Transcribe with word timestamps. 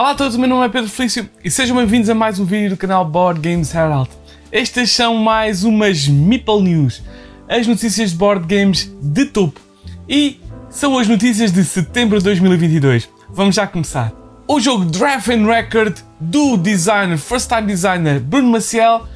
Olá 0.00 0.12
a 0.12 0.14
todos, 0.14 0.34
o 0.34 0.38
meu 0.38 0.48
nome 0.48 0.64
é 0.64 0.68
Pedro 0.70 0.88
Felício 0.88 1.28
e 1.44 1.50
sejam 1.50 1.76
bem-vindos 1.76 2.08
a 2.08 2.14
mais 2.14 2.38
um 2.38 2.46
vídeo 2.46 2.70
do 2.70 2.76
canal 2.78 3.04
Board 3.04 3.38
Games 3.38 3.74
Herald. 3.74 4.08
Estas 4.50 4.90
são 4.92 5.14
mais 5.16 5.62
umas 5.62 6.08
Meeple 6.08 6.62
News, 6.62 7.02
as 7.46 7.66
notícias 7.66 8.12
de 8.12 8.16
board 8.16 8.46
games 8.46 8.90
de 9.02 9.26
topo. 9.26 9.60
E 10.08 10.40
são 10.70 10.96
as 10.96 11.06
notícias 11.06 11.52
de 11.52 11.62
setembro 11.62 12.16
de 12.16 12.24
2022. 12.24 13.10
Vamos 13.28 13.54
já 13.54 13.66
começar. 13.66 14.10
O 14.48 14.58
jogo 14.58 14.86
Draft 14.86 15.28
and 15.28 15.44
Record 15.44 15.98
do 16.18 16.56
designer, 16.56 17.18
first 17.18 17.50
time 17.50 17.66
designer 17.66 18.20
Bruno 18.20 18.48
Maciel 18.48 19.06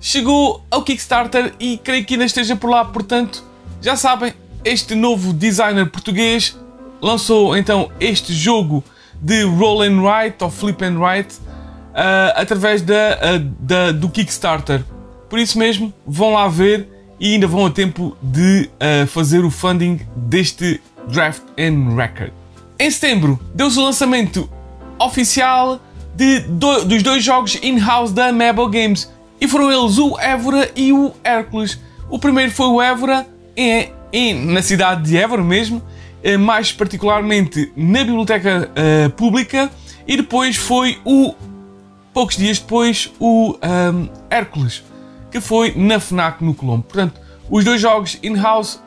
chegou 0.00 0.64
ao 0.70 0.82
Kickstarter 0.82 1.52
e 1.60 1.76
creio 1.76 2.02
que 2.06 2.14
ainda 2.14 2.24
esteja 2.24 2.56
por 2.56 2.70
lá, 2.70 2.82
portanto, 2.82 3.44
já 3.82 3.94
sabem, 3.94 4.32
este 4.64 4.94
novo 4.94 5.34
designer 5.34 5.90
português 5.90 6.58
lançou 6.98 7.54
então 7.58 7.90
este 8.00 8.32
jogo 8.32 8.82
de 9.20 9.42
roll 9.42 9.82
and 9.82 10.02
write 10.02 10.42
ou 10.42 10.50
flip 10.50 10.82
and 10.84 10.98
write 10.98 11.36
uh, 11.90 12.32
através 12.34 12.82
da, 12.82 12.94
uh, 12.94 13.38
da, 13.60 13.92
do 13.92 14.08
Kickstarter. 14.08 14.82
Por 15.28 15.38
isso 15.38 15.58
mesmo, 15.58 15.92
vão 16.06 16.32
lá 16.32 16.48
ver 16.48 16.88
e 17.18 17.34
ainda 17.34 17.46
vão 17.46 17.66
a 17.66 17.70
tempo 17.70 18.16
de 18.22 18.68
uh, 18.74 19.06
fazer 19.06 19.44
o 19.44 19.50
funding 19.50 20.00
deste 20.16 20.80
Draft 21.08 21.42
and 21.58 21.94
Record. 21.94 22.32
Em 22.78 22.90
setembro, 22.90 23.38
deu-se 23.54 23.78
o 23.78 23.84
lançamento 23.84 24.48
oficial 24.98 25.80
de 26.14 26.40
do, 26.40 26.84
dos 26.84 27.02
dois 27.02 27.22
jogos 27.22 27.58
in-house 27.62 28.12
da 28.12 28.32
Mabel 28.32 28.68
Games 28.68 29.10
e 29.40 29.46
foram 29.46 29.70
eles 29.70 29.98
o 29.98 30.18
Évora 30.18 30.70
e 30.74 30.92
o 30.92 31.12
Hércules. 31.22 31.78
O 32.08 32.18
primeiro 32.18 32.50
foi 32.50 32.66
o 32.66 32.80
Évora 32.80 33.26
em, 33.56 33.90
em, 34.12 34.34
na 34.46 34.62
cidade 34.62 35.02
de 35.02 35.16
Évora 35.16 35.42
mesmo 35.42 35.82
mais 36.38 36.72
particularmente 36.72 37.72
na 37.76 38.04
biblioteca 38.04 38.70
uh, 38.70 39.10
pública, 39.10 39.70
e 40.06 40.16
depois 40.16 40.56
foi 40.56 40.98
o, 41.04 41.34
poucos 42.12 42.36
dias 42.36 42.58
depois, 42.58 43.12
o 43.18 43.52
um, 43.52 43.58
ehm, 43.62 44.08
Hércules, 44.28 44.82
que 45.30 45.40
foi 45.40 45.72
na 45.76 46.00
FNAC 46.00 46.42
no 46.42 46.52
Colombo. 46.52 46.82
Portanto, 46.82 47.20
os 47.48 47.64
dois 47.64 47.80
jogos 47.80 48.18
in-house 48.22 48.80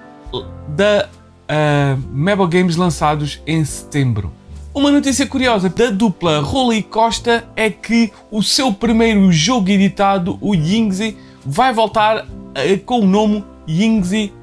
da 0.68 1.08
uh, 1.08 2.02
Mabel 2.12 2.48
Games 2.48 2.76
lançados 2.76 3.42
em 3.48 3.64
setembro. 3.64 4.34
Uma 4.74 4.92
notícia 4.92 5.26
curiosa 5.28 5.70
da 5.70 5.92
dupla 5.92 6.40
Rolly 6.40 6.82
Costa 6.82 7.48
é 7.56 7.70
que 7.70 8.12
o 8.32 8.42
seu 8.42 8.74
primeiro 8.74 9.32
jogo 9.32 9.70
editado, 9.70 10.38
o 10.42 10.54
Yingzi, 10.54 11.16
vai 11.46 11.72
voltar 11.72 12.26
uh, 12.26 12.80
com 12.86 13.00
o 13.00 13.06
nome 13.06 13.46
Yingzi 13.68 14.34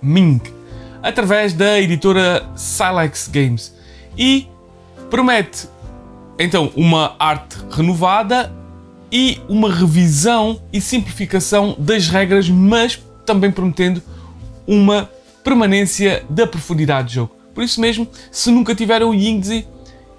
Ming 0.00 0.53
através 1.04 1.52
da 1.52 1.78
editora 1.78 2.48
Silex 2.56 3.28
Games 3.28 3.74
e 4.16 4.48
promete 5.10 5.68
então 6.38 6.72
uma 6.74 7.14
arte 7.18 7.58
renovada 7.70 8.50
e 9.12 9.38
uma 9.46 9.72
revisão 9.72 10.60
e 10.72 10.80
simplificação 10.80 11.76
das 11.78 12.08
regras, 12.08 12.48
mas 12.48 13.00
também 13.26 13.50
prometendo 13.50 14.02
uma 14.66 15.08
permanência 15.44 16.24
da 16.28 16.46
profundidade 16.46 17.08
de 17.08 17.14
jogo. 17.16 17.36
Por 17.54 17.62
isso 17.62 17.80
mesmo, 17.80 18.08
se 18.32 18.50
nunca 18.50 18.74
tiveram 18.74 19.10
o 19.10 19.14
Yingzi 19.14 19.68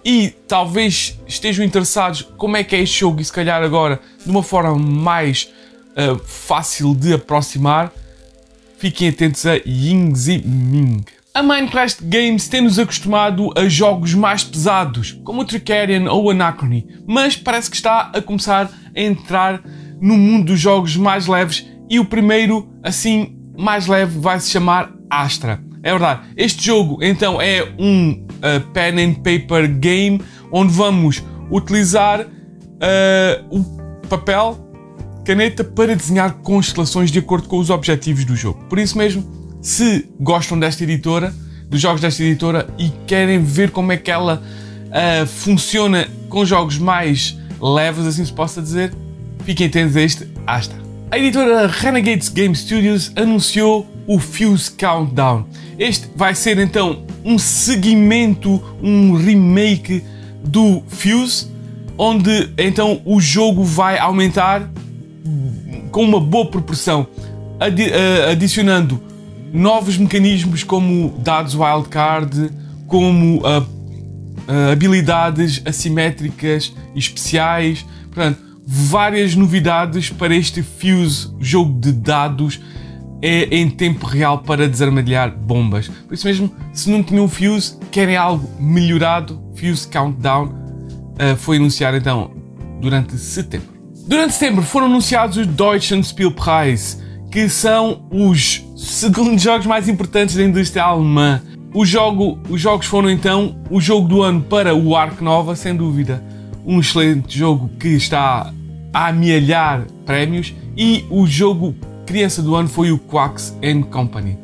e 0.05 0.29
talvez 0.47 1.19
estejam 1.27 1.65
interessados 1.65 2.21
como 2.37 2.57
é 2.57 2.63
que 2.63 2.75
é 2.75 2.81
este 2.81 2.99
jogo 2.99 3.19
e 3.19 3.25
se 3.25 3.33
calhar 3.33 3.63
agora 3.63 3.99
de 4.23 4.29
uma 4.29 4.43
forma 4.43 4.75
mais 4.77 5.49
uh, 5.97 6.17
fácil 6.23 6.93
de 6.93 7.15
aproximar, 7.15 7.91
Fiquem 8.77 9.09
atentos 9.09 9.45
a 9.45 9.55
Yingzi 9.65 10.43
Ming. 10.45 11.03
A 11.33 11.43
Minecraft 11.43 12.03
Games 12.05 12.47
tem-nos 12.47 12.79
acostumado 12.79 13.51
a 13.57 13.67
jogos 13.67 14.13
mais 14.13 14.43
pesados, 14.43 15.19
como 15.23 15.41
o 15.41 15.45
Tricarian 15.45 16.09
ou 16.09 16.29
Anachrony, 16.31 16.87
mas 17.05 17.35
parece 17.35 17.69
que 17.69 17.75
está 17.75 18.11
a 18.13 18.21
começar 18.21 18.71
a 18.95 18.99
entrar 19.01 19.61
no 19.99 20.15
mundo 20.17 20.45
dos 20.45 20.59
jogos 20.59 20.95
mais 20.95 21.27
leves 21.27 21.67
e 21.89 21.99
o 21.99 22.05
primeiro, 22.05 22.69
assim, 22.81 23.37
mais 23.57 23.87
leve 23.87 24.17
vai 24.19 24.39
se 24.39 24.49
chamar 24.49 24.93
Astra. 25.09 25.61
É 25.83 25.91
verdade, 25.91 26.21
este 26.35 26.65
jogo 26.65 26.99
então 27.01 27.41
é 27.41 27.63
um 27.77 28.11
uh, 28.11 28.71
pen 28.71 29.03
and 29.03 29.13
paper 29.15 29.67
game 29.67 30.21
onde 30.51 30.73
vamos 30.73 31.23
utilizar 31.51 32.21
uh, 32.21 32.25
o 33.49 34.07
papel 34.07 34.64
caneta 35.25 35.63
para 35.63 35.95
desenhar 35.95 36.33
constelações 36.35 37.11
de 37.11 37.19
acordo 37.19 37.47
com 37.47 37.57
os 37.57 37.69
objetivos 37.71 38.23
do 38.23 38.35
jogo. 38.35 38.63
Por 38.69 38.77
isso 38.77 38.97
mesmo, 38.97 39.25
se 39.61 40.07
gostam 40.19 40.57
desta 40.57 40.83
editora, 40.83 41.33
dos 41.67 41.81
jogos 41.81 41.99
desta 41.99 42.23
editora 42.23 42.67
e 42.77 42.89
querem 43.07 43.43
ver 43.43 43.71
como 43.71 43.91
é 43.91 43.97
que 43.97 44.11
ela 44.11 44.41
uh, 44.85 45.25
funciona 45.25 46.07
com 46.29 46.45
jogos 46.45 46.77
mais 46.77 47.37
leves, 47.59 48.05
assim 48.05 48.23
se 48.23 48.31
possa 48.31 48.61
dizer, 48.61 48.93
fiquem 49.43 49.67
atentos 49.67 49.97
a 49.97 50.01
este 50.01 50.27
Asta. 50.45 50.75
A 51.09 51.17
editora 51.17 51.65
Renegades 51.65 52.29
Game 52.29 52.55
Studios 52.55 53.11
anunciou 53.15 53.87
o 54.05 54.19
Fuse 54.19 54.69
Countdown. 54.71 55.45
Este 55.79 56.07
vai 56.15 56.35
ser 56.35 56.59
então 56.59 57.03
um 57.23 57.39
seguimento, 57.39 58.61
um 58.81 59.15
remake 59.15 60.03
do 60.43 60.83
Fuse, 60.87 61.47
onde 61.97 62.51
então 62.57 63.01
o 63.05 63.19
jogo 63.19 63.63
vai 63.63 63.97
aumentar 63.97 64.69
com 65.95 66.03
uma 66.03 66.19
boa 66.19 66.45
proporção, 66.45 67.07
adi 67.57 67.83
uh, 67.83 68.29
adicionando 68.29 69.01
novos 69.53 69.97
mecanismos 69.97 70.61
como 70.61 71.17
dados 71.19 71.55
wildcard, 71.55 72.51
como 72.85 73.37
uh, 73.37 73.65
habilidades 74.73 75.61
assimétricas 75.63 76.75
e 76.93 76.99
especiais, 76.99 77.85
portanto, 78.11 78.39
várias 78.67 79.35
novidades 79.35 80.09
para 80.09 80.35
este 80.35 80.61
Fuse 80.61 81.33
jogo 81.39 81.79
de 81.79 81.93
dados 81.93 82.59
é 83.21 83.55
em 83.55 83.69
tempo 83.69 84.05
real 84.05 84.39
para 84.39 84.67
desarmadilhar 84.67 85.33
bombas. 85.33 85.87
Por 85.87 86.13
isso 86.13 86.27
mesmo, 86.27 86.51
se 86.73 86.89
não 86.89 87.01
tinham 87.01 87.29
Fuse, 87.29 87.77
querem 87.89 88.17
algo 88.17 88.49
melhorado, 88.59 89.41
Fuse 89.55 89.87
Countdown 89.87 90.47
uh, 90.47 91.37
foi 91.37 91.55
anunciado 91.55 91.95
então 91.95 92.31
durante 92.81 93.17
setembro. 93.17 93.74
Durante 94.07 94.33
setembro 94.33 94.61
foram 94.63 94.85
anunciados 94.85 95.35
os 95.35 95.47
Deutschen 95.47 96.03
Spielpreis, 96.03 97.01
que 97.31 97.49
são 97.49 98.05
os 98.11 98.63
segundos 98.77 99.41
jogos 99.41 99.65
mais 99.65 99.89
importantes 99.89 100.35
da 100.35 100.43
indústria 100.43 100.83
alemã. 100.83 101.41
O 101.73 101.83
jogo, 101.83 102.39
os 102.47 102.61
jogos 102.61 102.85
foram 102.85 103.09
então 103.09 103.55
o 103.67 103.81
jogo 103.81 104.07
do 104.07 104.21
ano 104.21 104.41
para 104.43 104.75
o 104.75 104.95
Ark 104.95 105.23
Nova, 105.23 105.55
sem 105.55 105.75
dúvida. 105.75 106.23
Um 106.63 106.79
excelente 106.79 107.37
jogo 107.37 107.67
que 107.79 107.89
está 107.89 108.53
a 108.93 109.07
amealhar 109.07 109.87
prémios. 110.05 110.53
E 110.77 111.03
o 111.09 111.25
jogo 111.25 111.73
criança 112.05 112.43
do 112.43 112.55
ano 112.55 112.69
foi 112.69 112.91
o 112.91 112.99
Quacks 112.99 113.57
and 113.63 113.81
Company. 113.83 114.37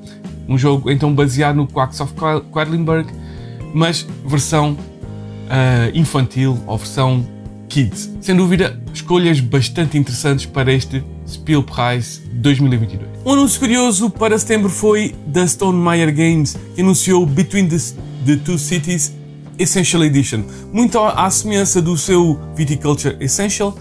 Um 0.50 0.58
jogo 0.58 0.90
então 0.90 1.14
baseado 1.14 1.58
no 1.58 1.68
Quacks 1.68 2.00
of 2.02 2.14
Quedlinburg, 2.52 3.08
mas 3.76 4.08
versão 4.26 4.72
uh, 4.72 4.78
infantil 5.94 6.58
ou 6.66 6.78
versão 6.80 7.24
Kids. 7.72 8.12
Sem 8.20 8.36
dúvida, 8.36 8.78
escolhas 8.94 9.40
bastante 9.40 9.98
interessantes 9.98 10.46
para 10.46 10.74
este 10.74 11.02
Spielpreis 11.26 12.22
2022. 12.34 13.10
Um 13.26 13.32
anúncio 13.32 13.60
curioso 13.62 14.10
para 14.10 14.38
setembro 14.38 14.70
foi 14.70 15.16
da 15.26 15.48
Stone 15.48 15.82
Meyer 15.82 16.14
Games, 16.14 16.58
que 16.76 16.82
anunciou 16.82 17.26
Between 17.26 17.70
the, 17.70 17.78
the 18.26 18.36
Two 18.36 18.60
Cities 18.60 19.14
Essential 19.58 20.04
Edition. 20.04 20.44
Muito 20.74 21.00
à 21.00 21.30
semelhança 21.30 21.82
do 21.82 21.98
seu 21.98 22.38
Viticulture 22.56 23.16
Essential, 23.22 23.74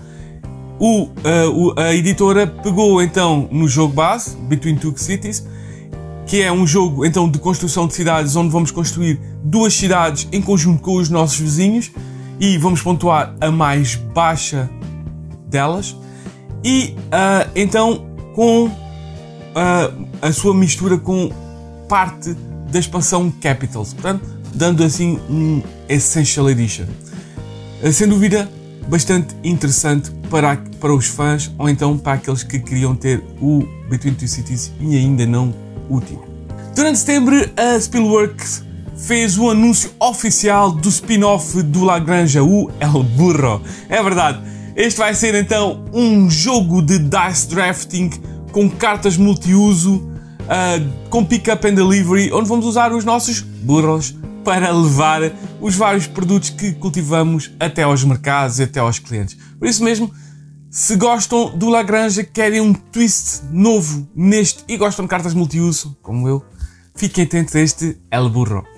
o, 0.79 1.07
uh, 1.07 1.75
a 1.77 1.93
editora 1.93 2.47
pegou 2.47 3.03
então 3.03 3.49
no 3.51 3.67
jogo 3.67 3.93
base, 3.93 4.37
Between 4.37 4.77
Two 4.77 4.95
Cities, 4.97 5.45
que 6.27 6.41
é 6.43 6.53
um 6.53 6.65
jogo 6.65 7.05
então 7.05 7.29
de 7.29 7.41
construção 7.41 7.89
de 7.89 7.95
cidades 7.95 8.37
onde 8.37 8.51
vamos 8.51 8.71
construir 8.71 9.19
duas 9.43 9.75
cidades 9.75 10.29
em 10.31 10.41
conjunto 10.41 10.81
com 10.81 10.95
os 10.95 11.11
nossos 11.11 11.41
vizinhos 11.41 11.91
e 12.41 12.57
vamos 12.57 12.81
pontuar 12.81 13.35
a 13.41 13.51
mais 13.51 13.95
baixa 13.95 14.69
delas 15.47 15.95
e 16.65 16.97
uh, 17.07 17.51
então 17.55 18.07
com 18.35 18.67
uh, 18.67 20.09
a 20.23 20.33
sua 20.33 20.55
mistura 20.55 20.97
com 20.97 21.31
parte 21.89 22.35
da 22.71 22.79
expansão 22.79 23.31
Capitals, 23.31 23.93
portanto, 23.93 24.25
dando 24.55 24.83
assim 24.85 25.19
um 25.29 25.63
Essential 25.89 26.49
Edition. 26.49 26.87
Uh, 27.83 27.93
sem 27.93 28.09
dúvida, 28.09 28.49
bastante 28.89 29.35
interessante 29.45 30.11
para, 30.31 30.57
para 30.81 30.95
os 30.95 31.07
fãs 31.07 31.51
ou 31.59 31.69
então 31.69 31.99
para 31.99 32.15
aqueles 32.15 32.43
que 32.43 32.59
queriam 32.59 32.95
ter 32.95 33.23
o 33.41 33.67
Between 33.89 34.15
Two 34.15 34.29
Cities 34.29 34.73
e 34.81 34.97
ainda 34.97 35.27
não 35.27 35.55
o 35.89 36.01
tinham. 36.01 36.25
Durante 36.75 37.01
setembro, 37.01 37.37
a 37.57 37.79
Spielworks 37.81 38.65
fez 39.07 39.39
o 39.39 39.51
anúncio 39.51 39.91
oficial 39.99 40.73
do 40.73 40.89
spin-off 40.89 41.63
do 41.63 41.85
Lagrange, 41.85 42.39
o 42.41 42.71
El 42.79 43.03
Burro. 43.03 43.63
É 43.89 44.03
verdade, 44.03 44.41
este 44.77 44.99
vai 44.99 45.15
ser 45.15 45.35
então 45.35 45.85
um 45.93 46.31
jogo 46.31 46.83
de 46.83 46.99
dice 46.99 47.49
drafting 47.49 48.11
com 48.53 48.69
cartas 48.69 49.17
multiuso, 49.17 49.97
uh, 49.97 51.09
com 51.09 51.25
pick-up 51.25 51.67
and 51.67 51.75
delivery, 51.75 52.33
onde 52.33 52.49
vamos 52.49 52.67
usar 52.67 52.93
os 52.93 53.05
nossos 53.05 53.41
burros 53.41 54.15
para 54.45 54.71
levar 54.71 55.33
os 55.61 55.75
vários 55.75 56.07
produtos 56.07 56.51
que 56.51 56.73
cultivamos 56.73 57.51
até 57.61 57.83
aos 57.83 58.03
mercados 58.05 58.59
e 58.59 58.65
até 58.65 58.81
aos 58.81 58.99
clientes. 58.99 59.37
Por 59.59 59.69
isso 59.69 59.85
mesmo, 59.85 60.11
se 60.71 60.97
gostam 60.97 61.57
do 61.57 61.69
Lagrange, 61.69 62.25
querem 62.25 62.61
um 62.61 62.73
twist 62.73 63.43
novo 63.51 64.09
neste 64.15 64.65
e 64.69 64.77
gostam 64.77 65.05
de 65.05 65.09
cartas 65.09 65.35
multiuso, 65.35 65.97
como 66.01 66.29
eu, 66.29 66.45
fiquem 66.95 67.25
atentos 67.25 67.55
a 67.57 67.61
este 67.61 67.99
El 68.11 68.29
Burro. 68.29 68.70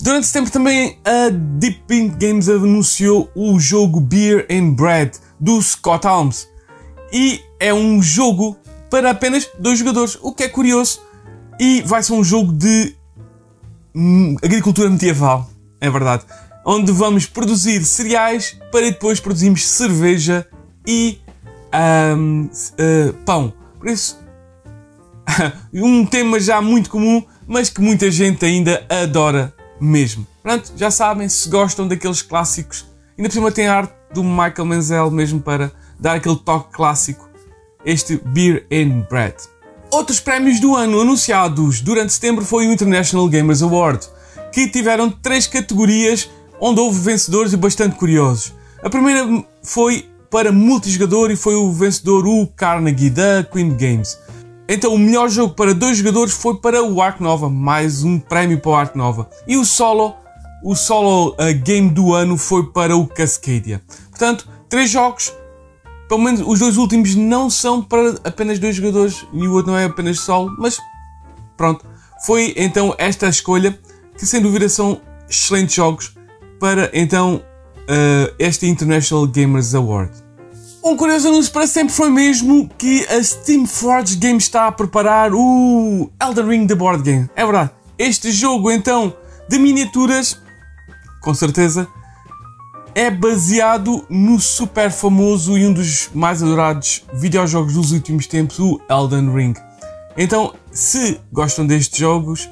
Durante 0.00 0.24
esse 0.24 0.32
tempo 0.32 0.50
também 0.50 0.96
a 1.04 1.28
Deep 1.30 1.82
Pink 1.86 2.24
Games 2.24 2.48
anunciou 2.48 3.30
o 3.34 3.58
jogo 3.58 4.00
Beer 4.00 4.46
and 4.50 4.74
Bread 4.74 5.18
do 5.40 5.60
Scott 5.60 6.06
Alms. 6.06 6.48
E 7.12 7.40
é 7.58 7.74
um 7.74 8.00
jogo 8.00 8.56
para 8.88 9.10
apenas 9.10 9.48
dois 9.58 9.78
jogadores, 9.78 10.16
o 10.22 10.32
que 10.32 10.44
é 10.44 10.48
curioso. 10.48 11.00
E 11.58 11.82
vai 11.82 12.02
ser 12.02 12.12
um 12.12 12.22
jogo 12.22 12.52
de 12.52 12.94
hum, 13.94 14.36
agricultura 14.42 14.88
medieval, 14.88 15.50
é 15.80 15.90
verdade. 15.90 16.24
Onde 16.64 16.92
vamos 16.92 17.26
produzir 17.26 17.84
cereais 17.84 18.56
para 18.70 18.82
depois 18.82 19.18
produzirmos 19.18 19.66
cerveja 19.66 20.46
e 20.86 21.18
um, 22.16 22.44
uh, 22.44 22.50
eh, 22.78 23.14
pão. 23.24 23.52
Por 23.78 23.88
isso, 23.88 24.18
um 25.74 26.06
tema 26.06 26.38
já 26.38 26.60
muito 26.60 26.88
comum, 26.88 27.22
mas 27.46 27.68
que 27.68 27.80
muita 27.80 28.10
gente 28.10 28.44
ainda 28.44 28.86
adora 28.88 29.54
mesmo. 29.80 30.26
Pronto, 30.42 30.72
já 30.76 30.90
sabem, 30.90 31.28
se 31.28 31.48
gostam 31.48 31.86
daqueles 31.86 32.22
clássicos, 32.22 32.86
ainda 33.16 33.28
por 33.28 33.34
cima 33.34 33.52
tem 33.52 33.66
a 33.66 33.76
arte 33.76 33.92
do 34.12 34.24
Michael 34.24 34.64
Menzel 34.64 35.10
mesmo 35.10 35.40
para 35.40 35.72
dar 35.98 36.16
aquele 36.16 36.36
toque 36.36 36.72
clássico, 36.72 37.28
este 37.84 38.20
Beer 38.24 38.66
and 38.72 39.06
Bread. 39.10 39.34
Outros 39.90 40.20
prémios 40.20 40.60
do 40.60 40.76
ano 40.76 41.00
anunciados 41.00 41.80
durante 41.80 42.12
setembro 42.12 42.44
foi 42.44 42.66
o 42.66 42.72
International 42.72 43.28
Gamers 43.28 43.62
Award, 43.62 44.06
que 44.52 44.68
tiveram 44.68 45.10
três 45.10 45.46
categorias 45.46 46.28
onde 46.60 46.80
houve 46.80 46.98
vencedores 47.00 47.52
e 47.52 47.56
bastante 47.56 47.96
curiosos. 47.96 48.52
A 48.82 48.90
primeira 48.90 49.26
foi 49.62 50.08
para 50.30 50.52
multijogador 50.52 51.30
e 51.30 51.36
foi 51.36 51.54
o 51.54 51.72
vencedor 51.72 52.26
o 52.26 52.46
Carnegie 52.46 53.10
da 53.10 53.44
Queen 53.50 53.74
Games. 53.76 54.18
Então 54.70 54.92
o 54.92 54.98
melhor 54.98 55.30
jogo 55.30 55.54
para 55.54 55.72
dois 55.72 55.96
jogadores 55.96 56.34
foi 56.34 56.54
para 56.56 56.84
o 56.84 57.00
Ark 57.00 57.22
Nova, 57.22 57.48
mais 57.48 58.04
um 58.04 58.18
prémio 58.18 58.60
para 58.60 58.70
o 58.70 58.74
Ark 58.74 58.98
Nova. 58.98 59.26
E 59.46 59.56
o 59.56 59.64
solo, 59.64 60.14
o 60.62 60.74
solo 60.76 61.30
uh, 61.30 61.54
game 61.64 61.88
do 61.88 62.12
ano 62.12 62.36
foi 62.36 62.70
para 62.70 62.94
o 62.94 63.06
Cascadia. 63.06 63.80
Portanto, 64.10 64.46
três 64.68 64.90
jogos, 64.90 65.32
pelo 66.06 66.20
menos 66.20 66.42
os 66.46 66.58
dois 66.58 66.76
últimos 66.76 67.14
não 67.14 67.48
são 67.48 67.82
para 67.82 68.20
apenas 68.22 68.58
dois 68.58 68.76
jogadores 68.76 69.26
e 69.32 69.48
o 69.48 69.54
outro 69.54 69.72
não 69.72 69.78
é 69.78 69.86
apenas 69.86 70.20
solo, 70.20 70.54
mas 70.58 70.78
pronto. 71.56 71.86
Foi 72.26 72.52
então 72.54 72.94
esta 72.98 73.24
a 73.24 73.30
escolha, 73.30 73.78
que 74.18 74.26
sem 74.26 74.42
dúvida 74.42 74.68
são 74.68 75.00
excelentes 75.30 75.74
jogos 75.74 76.14
para 76.60 76.90
então 76.92 77.36
uh, 77.36 78.34
este 78.38 78.66
International 78.66 79.26
Gamers 79.26 79.74
Award. 79.74 80.27
Um 80.88 80.96
curioso 80.96 81.28
anúncio 81.28 81.52
para 81.52 81.66
sempre 81.66 81.92
foi 81.92 82.08
mesmo 82.08 82.66
que 82.78 83.06
a 83.08 83.22
Steam 83.22 83.66
Forge 83.66 84.16
Game 84.16 84.38
está 84.38 84.68
a 84.68 84.72
preparar 84.72 85.34
o 85.34 86.10
Elden 86.18 86.48
Ring 86.48 86.66
The 86.66 86.74
Board 86.74 87.02
Game. 87.02 87.28
É 87.36 87.44
verdade. 87.44 87.72
Este 87.98 88.32
jogo, 88.32 88.70
então, 88.70 89.14
de 89.50 89.58
miniaturas, 89.58 90.40
com 91.20 91.34
certeza, 91.34 91.86
é 92.94 93.10
baseado 93.10 94.02
no 94.08 94.40
super 94.40 94.90
famoso 94.90 95.58
e 95.58 95.66
um 95.66 95.74
dos 95.74 96.08
mais 96.14 96.42
adorados 96.42 97.04
videojogos 97.12 97.74
dos 97.74 97.92
últimos 97.92 98.26
tempos, 98.26 98.58
o 98.58 98.80
Elden 98.88 99.30
Ring. 99.30 99.54
Então, 100.16 100.54
se 100.72 101.20
gostam 101.30 101.66
destes 101.66 101.98
jogos, 101.98 102.48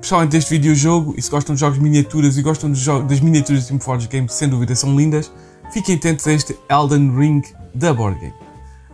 principalmente 0.00 0.32
deste 0.32 0.50
videojogo, 0.50 1.14
e 1.16 1.22
se 1.22 1.30
gostam 1.30 1.54
de 1.54 1.60
jogos 1.60 1.78
de 1.78 1.84
miniaturas 1.84 2.36
e 2.36 2.42
gostam 2.42 2.72
das 2.72 3.20
miniaturas 3.20 3.60
de 3.60 3.66
Steam 3.66 3.78
Forge 3.78 4.08
Game, 4.08 4.28
sem 4.28 4.48
dúvida 4.48 4.74
são 4.74 4.96
lindas, 4.96 5.30
fiquem 5.72 5.94
atentos 5.94 6.26
a 6.26 6.32
este 6.32 6.58
Elden 6.68 7.16
Ring 7.16 7.42
da 7.74 7.92
board 7.92 8.18
game. 8.20 8.34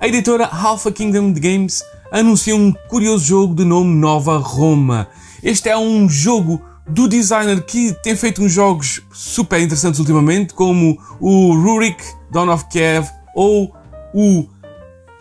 A 0.01 0.09
editora 0.09 0.47
Alpha 0.47 0.93
Kingdom 0.93 1.33
Games 1.33 1.83
anunciou 2.11 2.59
um 2.59 2.73
curioso 2.89 3.25
jogo 3.25 3.55
de 3.55 3.65
nome 3.65 3.95
Nova 3.95 4.37
Roma. 4.39 5.09
Este 5.43 5.69
é 5.69 5.77
um 5.77 6.09
jogo 6.09 6.61
do 6.87 7.09
designer 7.09 7.63
que 7.63 7.95
tem 8.03 8.15
feito 8.15 8.43
uns 8.43 8.53
jogos 8.53 9.03
super 9.13 9.61
interessantes 9.61 9.99
ultimamente, 9.99 10.55
como 10.55 10.99
o 11.21 11.55
Rurik 11.55 12.03
Dawn 12.31 12.51
of 12.51 12.67
Kiev 12.69 13.09
ou 13.35 13.75
o 14.13 14.47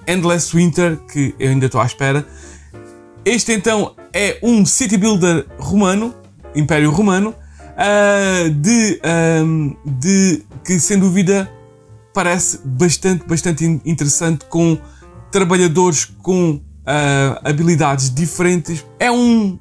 Endless 0.08 0.56
Winter, 0.56 0.98
que 1.12 1.34
eu 1.40 1.50
ainda 1.50 1.66
estou 1.66 1.82
à 1.82 1.86
espera. 1.86 2.26
Este 3.26 3.54
então 3.54 3.96
é 4.12 4.38
um 4.44 4.66
city 4.66 4.98
builder 4.98 5.46
romano, 5.58 6.14
Império 6.56 6.92
Romano, 6.92 7.34
uh, 7.74 8.50
de, 8.50 9.02
um, 9.44 9.76
de 9.86 10.44
que 10.64 10.80
sem 10.80 11.00
dúvida 11.00 11.50
parece 12.13 12.60
bastante, 12.63 13.25
bastante 13.27 13.65
interessante 13.86 14.45
com 14.45 14.77
trabalhadores 15.31 16.06
com 16.06 16.51
uh, 16.51 17.39
habilidades 17.44 18.13
diferentes. 18.13 18.86
É 19.00 19.12
um, 19.12 19.60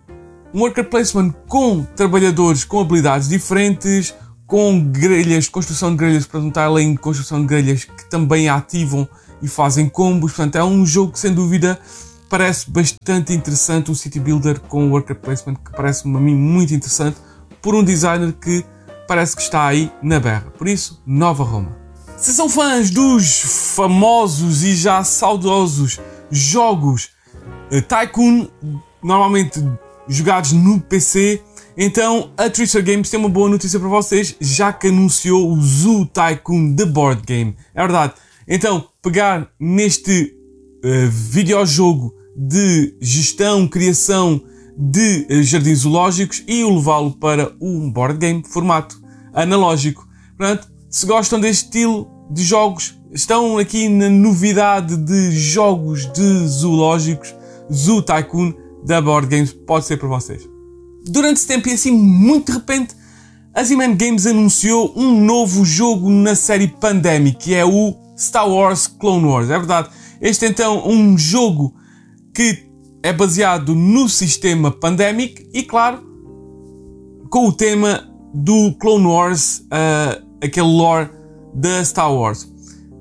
um 0.52 0.60
worker 0.60 0.84
placement 0.84 1.32
com 1.48 1.82
trabalhadores 1.96 2.64
com 2.64 2.80
habilidades 2.80 3.28
diferentes, 3.28 4.14
com 4.46 4.84
grelhas, 4.90 5.48
construção 5.48 5.90
de 5.92 5.96
grelhas, 5.96 6.26
para 6.26 6.40
notar 6.40 6.66
além 6.66 6.92
de 6.92 6.98
construção 6.98 7.40
de 7.40 7.46
grelhas 7.46 7.84
que 7.84 8.10
também 8.10 8.48
ativam 8.48 9.08
e 9.40 9.48
fazem 9.48 9.88
combos. 9.88 10.32
Portanto, 10.32 10.56
é 10.56 10.64
um 10.64 10.84
jogo 10.84 11.12
que 11.12 11.18
sem 11.18 11.32
dúvida 11.32 11.78
parece 12.28 12.70
bastante 12.70 13.32
interessante, 13.32 13.90
um 13.90 13.94
city 13.94 14.20
builder 14.20 14.60
com 14.60 14.90
worker 14.90 15.16
placement 15.16 15.54
que 15.54 15.72
parece-me 15.72 16.16
a 16.16 16.20
mim 16.20 16.34
muito 16.34 16.74
interessante, 16.74 17.16
por 17.60 17.74
um 17.74 17.82
designer 17.82 18.32
que 18.32 18.64
parece 19.06 19.36
que 19.36 19.42
está 19.42 19.66
aí 19.66 19.90
na 20.02 20.18
berra. 20.18 20.50
Por 20.56 20.68
isso, 20.68 21.02
Nova 21.06 21.44
Roma. 21.44 21.81
Se 22.22 22.32
são 22.32 22.48
fãs 22.48 22.88
dos 22.88 23.72
famosos 23.74 24.62
e 24.62 24.76
já 24.76 25.02
saudosos 25.02 25.98
jogos 26.30 27.10
uh, 27.72 27.82
Tycoon, 27.82 28.46
normalmente 29.02 29.60
jogados 30.06 30.52
no 30.52 30.80
PC, 30.80 31.42
então 31.76 32.32
a 32.36 32.48
Tristar 32.48 32.84
Games 32.84 33.10
tem 33.10 33.18
uma 33.18 33.28
boa 33.28 33.48
notícia 33.48 33.80
para 33.80 33.88
vocês, 33.88 34.36
já 34.40 34.72
que 34.72 34.86
anunciou 34.86 35.52
o 35.52 35.60
Zoo 35.60 36.06
Tycoon 36.06 36.76
The 36.76 36.84
Board 36.84 37.22
Game. 37.26 37.56
É 37.74 37.80
verdade. 37.80 38.14
Então, 38.46 38.88
pegar 39.02 39.50
neste 39.58 40.32
uh, 40.84 41.10
videojogo 41.10 42.14
de 42.36 42.96
gestão, 43.00 43.66
criação 43.66 44.40
de 44.78 45.26
uh, 45.28 45.42
jardins 45.42 45.80
zoológicos 45.80 46.44
e 46.46 46.62
o 46.62 46.72
levá-lo 46.72 47.18
para 47.18 47.52
um 47.60 47.90
board 47.90 48.16
game 48.18 48.44
formato 48.46 49.02
analógico. 49.34 50.06
Portanto, 50.38 50.70
se 50.92 51.06
gostam 51.06 51.40
deste 51.40 51.64
estilo 51.64 52.11
de 52.32 52.42
jogos, 52.42 52.98
estão 53.12 53.58
aqui 53.58 53.88
na 53.88 54.08
novidade 54.08 54.96
de 54.96 55.30
jogos 55.32 56.10
de 56.12 56.46
zoológicos, 56.46 57.34
Zoo 57.72 58.02
Tycoon 58.02 58.52
da 58.84 59.00
Board 59.00 59.28
Games 59.28 59.52
pode 59.52 59.84
ser 59.84 59.98
para 59.98 60.08
vocês. 60.08 60.48
Durante 61.06 61.36
esse 61.36 61.46
tempo 61.46 61.68
e 61.68 61.72
assim 61.72 61.90
muito 61.90 62.46
de 62.46 62.58
repente, 62.58 62.94
a 63.54 63.62
Z-Man 63.62 63.96
Games 63.96 64.26
anunciou 64.26 64.92
um 64.96 65.24
novo 65.24 65.64
jogo 65.64 66.08
na 66.08 66.34
série 66.34 66.68
Pandemic, 66.68 67.36
que 67.36 67.54
é 67.54 67.64
o 67.64 67.94
Star 68.16 68.48
Wars 68.48 68.86
Clone 68.86 69.26
Wars. 69.26 69.50
É 69.50 69.58
verdade, 69.58 69.90
este 70.20 70.46
é 70.46 70.48
então 70.48 70.88
um 70.88 71.18
jogo 71.18 71.74
que 72.34 72.70
é 73.02 73.12
baseado 73.12 73.74
no 73.74 74.08
sistema 74.08 74.70
Pandemic 74.70 75.46
e, 75.52 75.62
claro, 75.62 76.02
com 77.28 77.48
o 77.48 77.52
tema 77.52 78.08
do 78.32 78.72
Clone 78.78 79.06
Wars, 79.06 79.58
uh, 79.58 80.24
aquele 80.40 80.66
lore 80.66 81.10
da 81.54 81.84
Star 81.84 82.12
Wars. 82.12 82.50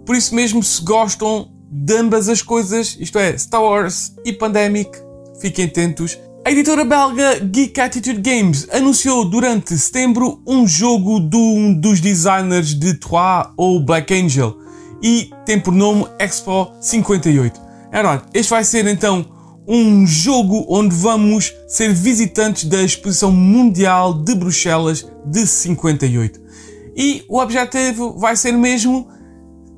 Por 0.05 0.15
isso 0.15 0.34
mesmo, 0.36 0.63
se 0.63 0.84
gostam 0.84 1.51
de 1.72 1.96
ambas 1.96 2.27
as 2.27 2.41
coisas, 2.41 2.98
isto 3.00 3.17
é, 3.17 3.38
Star 3.38 3.62
Wars 3.62 4.13
e 4.25 4.34
Pandemic, 4.34 4.91
fiquem 5.39 5.65
atentos. 5.65 6.17
A 6.43 6.51
editora 6.51 6.84
belga 6.84 7.39
Geek 7.39 7.79
Attitude 7.79 8.20
Games 8.20 8.67
anunciou 8.72 9.24
durante 9.24 9.77
setembro 9.77 10.41
um 10.46 10.67
jogo 10.67 11.20
de 11.20 11.38
um 11.38 11.74
dos 11.74 12.01
designers 12.01 12.74
de 12.74 12.96
Troyes 12.96 13.48
ou 13.55 13.79
Black 13.79 14.13
Angel 14.13 14.58
e 15.03 15.29
tem 15.46 15.60
por 15.60 15.74
nome 15.74 16.08
Expo 16.20 16.72
58. 16.81 17.62
É 17.91 17.96
verdade, 17.96 18.24
este 18.34 18.50
vai 18.50 18.63
ser 18.63 18.88
então 18.88 19.25
um 19.67 20.05
jogo 20.08 20.65
onde 20.67 20.96
vamos 20.96 21.53
ser 21.67 21.93
visitantes 21.93 22.65
da 22.65 22.81
Exposição 22.81 23.31
Mundial 23.31 24.13
de 24.13 24.34
Bruxelas 24.36 25.08
de 25.25 25.46
58. 25.46 26.40
E 26.95 27.24
o 27.27 27.39
objetivo 27.39 28.17
vai 28.17 28.36
ser 28.36 28.51
mesmo 28.51 29.07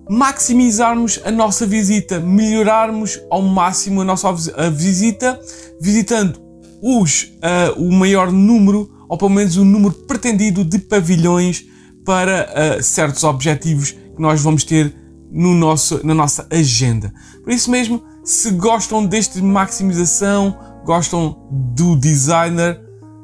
maximizarmos 0.09 1.19
a 1.23 1.31
nossa 1.31 1.65
visita, 1.65 2.19
melhorarmos 2.19 3.19
ao 3.29 3.41
máximo 3.41 4.01
a 4.01 4.05
nossa 4.05 4.33
visita, 4.71 5.39
visitando 5.79 6.41
os, 6.81 7.23
uh, 7.23 7.81
o 7.81 7.91
maior 7.91 8.31
número, 8.31 8.91
ou 9.07 9.17
pelo 9.17 9.31
menos 9.31 9.55
o 9.55 9.63
número 9.63 9.93
pretendido 9.93 10.65
de 10.65 10.79
pavilhões 10.79 11.65
para 12.03 12.49
uh, 12.79 12.83
certos 12.83 13.23
objetivos 13.23 13.91
que 13.91 14.21
nós 14.21 14.41
vamos 14.41 14.63
ter 14.63 14.93
no 15.31 15.53
nosso, 15.53 16.05
na 16.05 16.13
nossa 16.13 16.45
agenda. 16.51 17.13
Por 17.43 17.53
isso 17.53 17.71
mesmo, 17.71 18.03
se 18.23 18.51
gostam 18.51 19.05
deste 19.05 19.41
maximização, 19.41 20.57
gostam 20.85 21.47
do 21.75 21.95
designer 21.95 22.79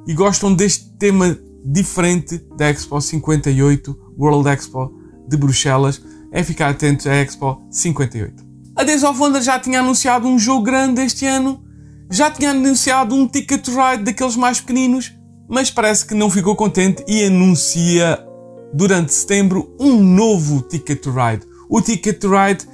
e 0.08 0.14
gostam 0.14 0.54
deste 0.54 0.90
tema 0.98 1.38
diferente 1.64 2.38
da 2.58 2.70
Expo 2.70 3.00
58, 3.00 4.14
World 4.18 4.50
Expo 4.50 4.94
de 5.28 5.38
Bruxelas. 5.38 6.02
É 6.32 6.44
ficar 6.44 6.70
atento 6.70 7.10
à 7.10 7.16
Expo 7.16 7.62
58. 7.70 8.44
A 8.76 8.84
Days 8.84 9.04
of 9.04 9.20
Wonder 9.20 9.42
já 9.42 9.60
tinha 9.60 9.80
anunciado 9.80 10.28
um 10.28 10.40
jogo 10.40 10.64
grande 10.64 11.02
este 11.02 11.26
ano, 11.26 11.62
já 12.10 12.32
tinha 12.32 12.52
anunciado 12.52 13.14
um 13.14 13.28
Ticket 13.28 13.68
Ride 13.68 14.04
daqueles 14.04 14.36
mais 14.36 14.62
pequeninos, 14.62 15.14
mas 15.50 15.70
parece 15.70 16.06
que 16.06 16.14
não 16.14 16.30
ficou 16.30 16.56
contente 16.56 17.04
e 17.08 17.24
anuncia 17.26 18.24
durante 18.74 19.14
setembro 19.14 19.76
um 19.80 20.02
novo 20.02 20.62
Ticket 20.62 21.06
Ride. 21.06 21.46
O 21.70 21.82
Ticket 21.82 22.24
Ride 22.24 22.66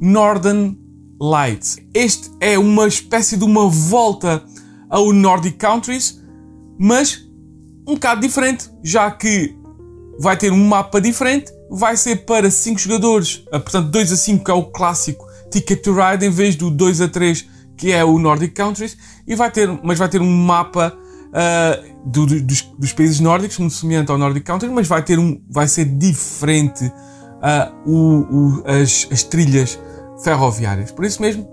Northern 0.00 0.78
Lights. 1.20 1.78
Este 1.94 2.30
é 2.40 2.58
uma 2.58 2.88
espécie 2.88 3.36
de 3.36 3.44
uma 3.44 3.68
volta 3.68 4.44
ao 4.90 5.12
Nordic 5.12 5.58
Countries, 5.58 6.20
mas 6.78 7.28
um 7.86 7.94
bocado 7.94 8.20
diferente, 8.20 8.70
já 8.82 9.10
que 9.10 9.56
vai 10.18 10.36
ter 10.36 10.52
um 10.52 10.68
mapa 10.68 11.00
diferente, 11.00 11.52
vai 11.70 11.96
ser 11.96 12.24
para 12.24 12.50
5 12.50 12.78
jogadores, 12.78 13.44
ah, 13.50 13.58
portanto 13.58 13.88
2 13.88 14.12
a 14.12 14.16
5 14.16 14.44
que 14.44 14.50
é 14.50 14.54
o 14.54 14.64
clássico 14.64 15.26
Ticket 15.50 15.82
to 15.82 15.94
Ride, 15.94 16.24
em 16.24 16.30
vez 16.30 16.54
do 16.54 16.70
2 16.70 17.00
a 17.00 17.08
3 17.08 17.48
que 17.76 17.90
é 17.90 18.04
o 18.04 18.18
Nordic 18.18 18.54
Countries, 18.54 18.96
e 19.26 19.34
vai 19.34 19.50
ter, 19.50 19.68
mas 19.82 19.98
vai 19.98 20.08
ter 20.08 20.20
um 20.20 20.30
mapa 20.30 20.96
uh, 20.96 22.08
do, 22.08 22.26
dos, 22.26 22.62
dos, 22.62 22.92
países 22.92 23.18
nórdicos, 23.18 23.58
muito 23.58 23.74
semelhante 23.74 24.10
ao 24.12 24.18
Nordic 24.18 24.44
Country, 24.44 24.68
mas 24.68 24.86
vai, 24.86 25.02
ter 25.02 25.18
um, 25.18 25.42
vai 25.50 25.66
ser 25.66 25.86
diferente 25.86 26.84
uh, 26.84 27.90
o, 27.90 28.20
o, 28.20 28.62
as, 28.66 29.08
as 29.10 29.22
trilhas 29.24 29.78
ferroviárias. 30.22 30.92
Por 30.92 31.04
isso 31.04 31.20
mesmo, 31.20 31.48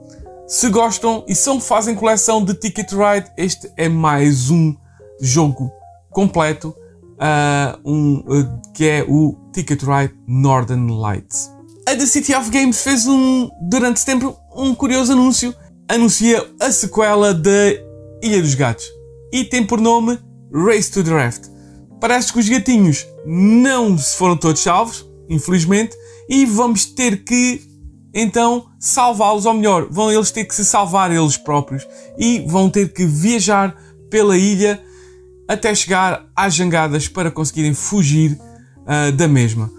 se 0.48 0.70
gostam 0.70 1.24
e 1.28 1.34
são 1.34 1.60
fazem 1.60 1.96
coleção 1.96 2.44
de 2.44 2.54
Ticket 2.54 2.92
Ride, 2.92 3.32
este 3.38 3.72
é 3.76 3.90
mais 3.90 4.52
um 4.52 4.76
jogo 5.22 5.79
completo 6.10 6.76
uh, 7.20 7.80
um, 7.84 8.20
uh, 8.20 8.62
que 8.74 8.86
é 8.86 9.06
o 9.08 9.36
Ticket 9.54 9.82
Ride 9.84 10.14
Northern 10.28 10.92
Lights. 10.92 11.52
A 11.88 11.96
The 11.96 12.06
City 12.06 12.36
of 12.36 12.50
Games 12.50 12.82
fez 12.82 13.08
um, 13.08 13.50
durante 13.70 14.00
setembro 14.00 14.36
um 14.56 14.74
curioso 14.76 15.14
anúncio. 15.14 15.54
Anuncia 15.88 16.46
a 16.60 16.72
sequela 16.72 17.34
da 17.34 17.68
Ilha 18.22 18.42
dos 18.42 18.54
Gatos 18.54 18.86
e 19.34 19.44
tem 19.44 19.66
por 19.66 19.82
nome 19.82 20.20
Race 20.54 20.92
to 20.92 21.04
the. 21.04 21.12
Parece 22.00 22.32
que 22.32 22.40
os 22.40 22.48
gatinhos 22.48 23.06
não 23.26 23.98
se 23.98 24.16
foram 24.16 24.38
todos 24.38 24.62
salvos, 24.62 25.06
infelizmente, 25.30 25.96
e 26.30 26.46
vamos 26.46 26.86
ter 26.86 27.24
que 27.24 27.62
então 28.14 28.68
salvá-los, 28.80 29.46
ou 29.46 29.54
melhor, 29.54 29.88
vão 29.90 30.12
eles 30.12 30.32
ter 30.32 30.46
que 30.46 30.56
se 30.56 30.66
salvar 30.66 31.12
eles 31.12 31.38
próprios 31.38 31.88
e 32.18 32.40
vão 32.48 32.70
ter 32.70 32.92
que 32.92 33.06
viajar 33.06 33.76
pela 34.10 34.38
ilha 34.38 34.82
até 35.50 35.74
chegar 35.74 36.28
às 36.36 36.54
jangadas 36.54 37.08
para 37.08 37.32
conseguirem 37.32 37.74
fugir 37.74 38.40
uh, 38.84 39.12
da 39.12 39.28
mesma. 39.28 39.72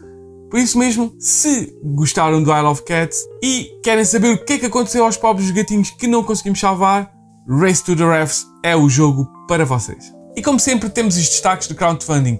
Por 0.50 0.58
isso 0.58 0.76
mesmo, 0.76 1.14
se 1.16 1.72
gostaram 1.80 2.42
do 2.42 2.50
Isle 2.52 2.66
of 2.66 2.82
Cats 2.82 3.18
e 3.40 3.70
querem 3.80 4.04
saber 4.04 4.34
o 4.34 4.44
que 4.44 4.54
é 4.54 4.58
que 4.58 4.66
aconteceu 4.66 5.04
aos 5.04 5.16
pobres 5.16 5.48
gatinhos 5.52 5.90
que 5.90 6.08
não 6.08 6.24
conseguimos 6.24 6.58
salvar, 6.58 7.12
Race 7.48 7.84
to 7.84 7.94
the 7.94 8.04
Refs 8.04 8.44
é 8.64 8.74
o 8.74 8.88
jogo 8.88 9.30
para 9.46 9.64
vocês. 9.64 10.12
E 10.36 10.42
como 10.42 10.58
sempre, 10.58 10.90
temos 10.90 11.16
os 11.16 11.28
destaques 11.28 11.68
do 11.68 11.76
crowdfunding. 11.76 12.38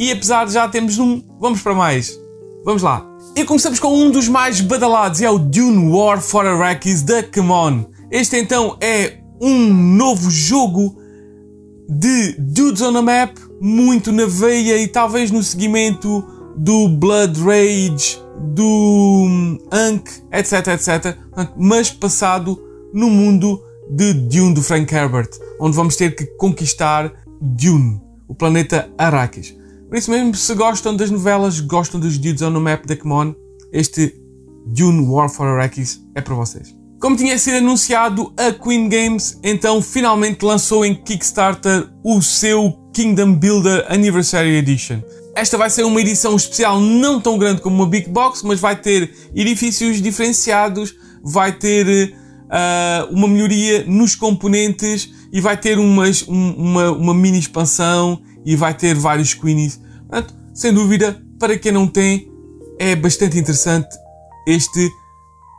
E 0.00 0.10
apesar 0.10 0.46
de 0.46 0.54
já 0.54 0.66
termos 0.66 0.98
um, 0.98 1.22
vamos 1.38 1.60
para 1.60 1.74
mais. 1.74 2.18
Vamos 2.64 2.82
lá. 2.82 3.06
E 3.36 3.44
começamos 3.44 3.78
com 3.78 3.94
um 3.94 4.10
dos 4.10 4.28
mais 4.28 4.62
badalados, 4.62 5.20
e 5.20 5.26
é 5.26 5.30
o 5.30 5.38
Dune 5.38 5.90
War 5.92 6.22
for 6.22 6.46
Arrakis 6.46 7.02
da 7.02 7.22
On. 7.38 7.84
Este 8.10 8.36
então 8.38 8.78
é 8.80 9.18
um 9.42 9.72
novo 9.72 10.30
jogo 10.30 11.01
de 11.92 12.32
Dudes 12.38 12.80
on 12.80 12.96
a 12.96 13.02
Map, 13.02 13.36
muito 13.60 14.10
na 14.10 14.24
veia 14.24 14.78
e 14.78 14.88
talvez 14.88 15.30
no 15.30 15.42
seguimento 15.42 16.24
do 16.56 16.88
Blood 16.88 17.40
Rage, 17.40 18.18
do 18.54 19.58
Ankh, 19.70 20.08
etc, 20.32 20.68
etc, 20.68 21.16
mas 21.56 21.90
passado 21.90 22.58
no 22.92 23.10
mundo 23.10 23.62
de 23.90 24.14
Dune 24.14 24.54
do 24.54 24.62
Frank 24.62 24.92
Herbert, 24.94 25.30
onde 25.60 25.76
vamos 25.76 25.96
ter 25.96 26.14
que 26.14 26.24
conquistar 26.36 27.12
Dune, 27.40 28.00
o 28.26 28.34
planeta 28.34 28.90
Arrakis. 28.96 29.54
Por 29.88 29.98
isso 29.98 30.10
mesmo, 30.10 30.34
se 30.34 30.54
gostam 30.54 30.96
das 30.96 31.10
novelas, 31.10 31.60
gostam 31.60 32.00
dos 32.00 32.16
Dudes 32.16 32.40
on 32.40 32.54
the 32.54 32.58
Map 32.58 32.86
da 32.86 32.96
Kmon, 32.96 33.34
este 33.70 34.14
Dune 34.66 35.06
War 35.06 35.28
for 35.28 35.46
Arrakis 35.46 36.02
é 36.14 36.20
para 36.22 36.34
vocês. 36.34 36.81
Como 37.02 37.16
tinha 37.16 37.36
sido 37.36 37.56
anunciado, 37.56 38.32
a 38.36 38.52
Queen 38.52 38.88
Games 38.88 39.36
então 39.42 39.82
finalmente 39.82 40.44
lançou 40.44 40.84
em 40.84 40.94
Kickstarter 40.94 41.90
o 42.04 42.22
seu 42.22 42.78
Kingdom 42.92 43.34
Builder 43.34 43.84
Anniversary 43.88 44.54
Edition. 44.54 45.02
Esta 45.34 45.58
vai 45.58 45.68
ser 45.68 45.82
uma 45.82 46.00
edição 46.00 46.36
especial 46.36 46.78
não 46.78 47.20
tão 47.20 47.36
grande 47.36 47.60
como 47.60 47.74
uma 47.74 47.88
Big 47.88 48.08
Box, 48.08 48.46
mas 48.46 48.60
vai 48.60 48.76
ter 48.76 49.12
edifícios 49.34 50.00
diferenciados, 50.00 50.94
vai 51.24 51.50
ter 51.50 52.14
uh, 52.44 53.12
uma 53.12 53.26
melhoria 53.26 53.84
nos 53.84 54.14
componentes 54.14 55.10
e 55.32 55.40
vai 55.40 55.56
ter 55.56 55.80
umas, 55.80 56.22
um, 56.28 56.52
uma, 56.52 56.92
uma 56.92 57.14
mini 57.14 57.40
expansão 57.40 58.22
e 58.46 58.54
vai 58.54 58.74
ter 58.74 58.94
vários 58.94 59.34
Queenies. 59.34 59.80
Portanto, 60.08 60.36
sem 60.54 60.72
dúvida, 60.72 61.20
para 61.36 61.58
quem 61.58 61.72
não 61.72 61.88
tem, 61.88 62.30
é 62.78 62.94
bastante 62.94 63.36
interessante 63.36 63.88
este 64.46 64.88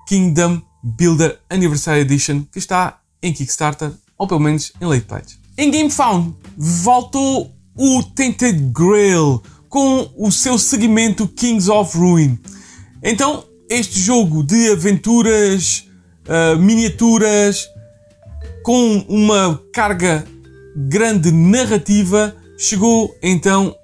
Kingdom 0.08 0.62
Builder 0.84 1.40
Anniversary 1.50 2.02
Edition 2.02 2.44
que 2.52 2.60
está 2.60 3.00
em 3.22 3.32
Kickstarter, 3.32 3.92
ou 4.18 4.28
pelo 4.28 4.42
menos 4.42 4.74
em 4.82 4.86
late 4.86 5.06
pledge. 5.06 5.40
Em 5.58 5.72
GameFound 5.72 6.36
voltou 6.58 7.56
o 7.76 8.04
Tainted 8.04 8.72
Grail 8.74 9.42
com 9.70 10.12
o 10.18 10.32
seu 10.32 10.58
segmento 10.58 11.28
Kings 11.28 11.70
of 11.72 11.98
Ruin. 11.98 12.38
Então, 13.02 13.46
este 13.70 14.00
jogo 14.00 14.44
de 14.44 14.72
aventuras, 14.72 15.88
uh, 16.28 16.60
miniaturas, 16.60 17.68
com 18.64 19.06
uma 19.08 19.60
carga 19.74 20.26
grande 20.76 21.32
narrativa, 21.32 22.36
chegou 22.58 23.16
então 23.22 23.76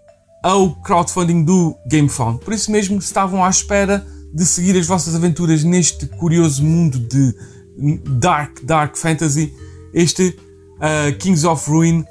ao 0.44 0.76
crowdfunding 0.82 1.44
do 1.44 1.76
GameFound. 1.88 2.40
Por 2.44 2.54
isso 2.54 2.72
mesmo 2.72 3.00
estavam 3.00 3.44
à 3.44 3.50
espera 3.50 4.06
de 4.34 4.46
seguir 4.46 4.78
as 4.78 4.88
vossas 4.88 5.16
aventuras 5.16 5.64
neste 5.64 6.06
curioso 6.06 6.64
mundo 6.64 7.00
de 7.00 7.34
Dark, 8.20 8.60
Dark 8.64 8.98
Fantasy, 8.98 9.54
este 9.94 10.38
uh, 10.78 11.16
Kings 11.18 11.46
of 11.46 11.70
Ruin, 11.70 12.06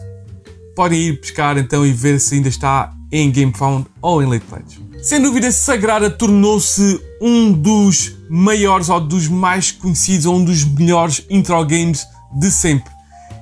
podem 0.74 1.00
ir 1.00 1.20
pescar 1.20 1.58
então 1.58 1.84
e 1.86 1.92
ver 1.92 2.20
se 2.20 2.36
ainda 2.36 2.48
está 2.48 2.92
em 3.12 3.30
GameFound 3.30 3.86
ou 4.00 4.22
em 4.22 4.26
Late 4.26 4.44
Pledge. 4.46 4.88
Sem 5.02 5.22
dúvida, 5.22 5.50
Sagrada 5.52 6.10
tornou-se 6.10 7.00
um 7.20 7.52
dos 7.52 8.16
maiores 8.28 8.88
ou 8.88 9.00
dos 9.00 9.28
mais 9.28 9.70
conhecidos 9.70 10.26
ou 10.26 10.36
um 10.36 10.44
dos 10.44 10.64
melhores 10.64 11.24
intro 11.30 11.64
games 11.64 12.04
de 12.38 12.50
sempre. 12.50 12.90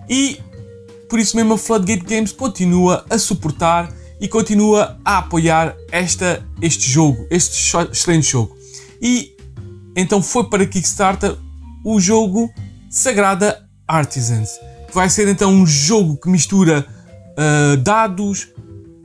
E 0.09 0.39
por 1.09 1.19
isso 1.19 1.37
mesmo 1.37 1.55
a 1.55 1.59
Floodgate 1.59 2.05
Games 2.05 2.33
continua 2.33 3.05
a 3.09 3.19
suportar 3.19 3.93
e 4.21 4.29
continua 4.29 4.99
a 5.05 5.19
apoiar 5.19 5.77
esta, 5.91 6.45
este 6.61 6.91
jogo, 6.91 7.27
este 7.31 7.77
excelente 7.91 8.31
jogo. 8.31 8.56
E 9.07 9.37
então 9.95 10.21
foi 10.21 10.51
para 10.51 10.67
Kickstarter 10.67 11.37
o 11.85 12.01
jogo 12.01 12.53
Sagrada 12.91 13.65
Artisans, 13.87 14.51
que 14.89 14.93
vai 14.93 15.09
ser 15.09 15.29
então 15.29 15.53
um 15.53 15.65
jogo 15.65 16.17
que 16.17 16.29
mistura 16.29 16.85
uh, 17.39 17.77
dados 17.77 18.49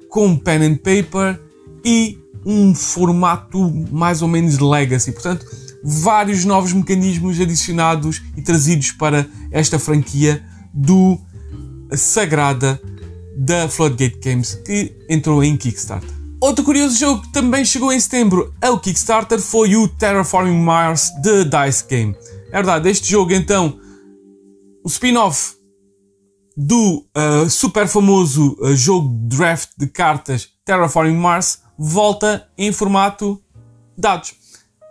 com 0.09 0.35
pen 0.35 0.65
and 0.65 0.77
paper 0.77 1.39
e 1.85 2.17
um 2.43 2.73
formato 2.73 3.71
mais 3.91 4.23
ou 4.23 4.27
menos 4.27 4.57
legacy. 4.57 5.11
Portanto, 5.11 5.45
vários 5.83 6.45
novos 6.45 6.73
mecanismos 6.73 7.39
adicionados 7.39 8.23
e 8.35 8.41
trazidos 8.41 8.91
para 8.91 9.27
esta 9.51 9.77
franquia 9.77 10.43
do 10.73 11.19
Sagrada 11.95 12.81
da 13.37 13.69
Floodgate 13.69 14.17
Games 14.17 14.55
que 14.65 14.97
entrou 15.07 15.43
em 15.43 15.55
Kickstarter. 15.55 16.20
Outro 16.41 16.65
curioso 16.65 16.97
jogo 16.97 17.21
que 17.21 17.31
também 17.31 17.63
chegou 17.63 17.93
em 17.93 17.99
setembro 17.99 18.51
ao 18.59 18.79
Kickstarter 18.79 19.39
foi 19.39 19.75
o 19.75 19.87
Terraforming 19.87 20.59
Mars 20.59 21.11
de 21.21 21.45
Dice 21.45 21.85
Game. 21.87 22.15
É 22.47 22.53
verdade, 22.53 22.89
este 22.89 23.11
jogo 23.11 23.31
então, 23.31 23.79
o 24.83 24.87
spin-off 24.87 25.53
do 26.57 27.05
uh, 27.15 27.47
super 27.47 27.87
famoso 27.87 28.57
uh, 28.59 28.75
jogo 28.75 29.15
draft 29.27 29.69
de 29.77 29.85
cartas 29.85 30.49
Terraforming 30.65 31.15
Mars 31.15 31.61
volta 31.77 32.49
em 32.57 32.71
formato 32.71 33.39
dados. 33.95 34.33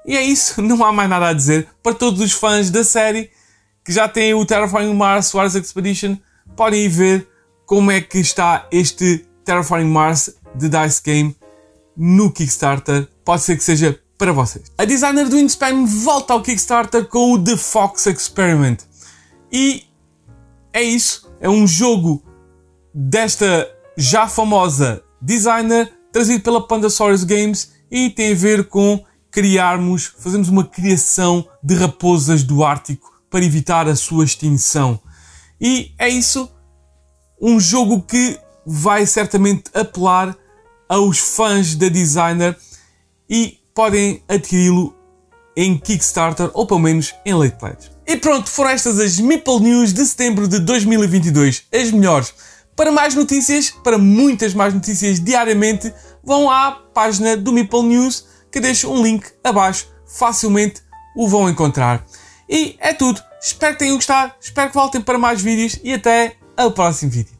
E 0.07 0.17
é 0.17 0.23
isso, 0.23 0.63
não 0.63 0.85
há 0.85 0.93
mais 0.93 1.11
nada 1.11 1.31
a 1.31 1.33
dizer. 1.33 1.67
Para 1.83 1.95
todos 1.95 2.21
os 2.21 2.31
fãs 2.31 2.71
da 2.71 2.85
série 2.85 3.29
que 3.85 3.93
já 3.93 4.09
têm 4.09 4.35
o 4.35 4.47
Terraforming 4.47 4.95
Mars 4.95 5.35
Wars 5.35 5.57
Expedition, 5.57 6.17
podem 6.57 6.85
ir 6.85 6.89
ver 6.89 7.29
como 7.67 7.91
é 7.91 8.01
que 8.01 8.19
está 8.19 8.69
este 8.71 9.27
Terraforming 9.45 9.91
Mars 9.91 10.33
de 10.55 10.69
Dice 10.69 11.03
Game 11.03 11.40
no 12.03 12.33
Kickstarter. 12.33 13.07
Pode 13.23 13.43
ser 13.43 13.59
que 13.59 13.63
seja 13.63 14.01
para 14.17 14.33
vocês. 14.33 14.73
A 14.79 14.87
designer 14.87 15.29
do 15.29 15.37
Wingspan 15.37 15.85
volta 15.85 16.33
ao 16.33 16.43
Kickstarter 16.43 17.07
com 17.07 17.35
o 17.35 17.45
The 17.45 17.59
Fox 17.59 18.07
Experiment. 18.07 18.79
E 19.53 19.85
é 20.73 20.83
isso. 20.83 21.31
É 21.41 21.49
um 21.49 21.67
jogo 21.67 22.25
desta 22.95 23.71
já 23.99 24.27
famosa 24.27 25.03
designer, 25.21 25.93
trazido 26.11 26.43
pela 26.43 26.67
Pandasaurus 26.67 27.23
Games 27.23 27.73
e 27.91 28.09
tem 28.09 28.33
a 28.33 28.37
ver 28.37 28.69
com 28.69 29.05
criarmos, 29.31 30.07
fazermos 30.19 30.49
uma 30.49 30.65
criação 30.65 31.47
de 31.63 31.75
raposas 31.75 32.43
do 32.43 32.65
Ártico 32.65 33.11
para 33.29 33.45
evitar 33.45 33.87
a 33.89 33.95
sua 33.95 34.25
extinção. 34.25 34.99
E 35.61 35.93
é 35.99 36.09
isso, 36.09 36.51
um 37.41 37.61
jogo 37.61 38.03
que 38.03 38.39
vai 38.67 39.05
certamente 39.05 39.65
apelar 39.75 40.37
aos 40.91 41.19
fãs 41.21 41.77
da 41.77 41.89
designer 41.89 42.57
e 43.29 43.61
podem 43.73 44.21
adquiri-lo 44.29 44.93
em 45.57 45.79
Kickstarter 45.79 46.51
ou 46.53 46.67
pelo 46.67 46.81
menos 46.81 47.15
em 47.25 47.33
Late 47.33 47.57
Pledge. 47.57 47.91
E 48.05 48.17
pronto, 48.17 48.51
foram 48.51 48.71
estas 48.71 48.99
as 48.99 49.21
Meeple 49.21 49.61
News 49.61 49.93
de 49.93 50.05
setembro 50.05 50.49
de 50.49 50.59
2022, 50.59 51.63
as 51.73 51.93
melhores. 51.93 52.35
Para 52.75 52.91
mais 52.91 53.15
notícias, 53.15 53.71
para 53.71 53.99
muitas 53.99 54.53
mais 54.53 54.75
notícias 54.75 55.21
diariamente, 55.21 55.93
vão 56.25 56.51
à 56.51 56.73
página 56.73 57.37
do 57.37 57.53
Meeple 57.53 57.85
News 57.85 58.27
que 58.51 58.59
deixo 58.59 58.91
um 58.91 59.01
link 59.01 59.25
abaixo, 59.45 59.87
facilmente 60.05 60.83
o 61.17 61.29
vão 61.29 61.49
encontrar. 61.49 62.05
E 62.49 62.75
é 62.81 62.93
tudo. 62.93 63.23
Espero 63.41 63.75
que 63.75 63.79
tenham 63.79 63.95
gostado, 63.95 64.33
espero 64.41 64.69
que 64.69 64.75
voltem 64.75 65.01
para 65.01 65.17
mais 65.17 65.41
vídeos 65.41 65.79
e 65.85 65.95
até 65.95 66.37
ao 66.57 66.73
próximo 66.73 67.13
vídeo. 67.13 67.40